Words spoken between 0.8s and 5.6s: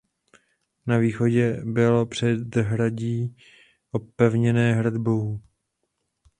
Na východě bylo předhradí opevněné hradbou.